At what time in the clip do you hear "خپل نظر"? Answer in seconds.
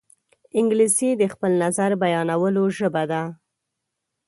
1.33-1.91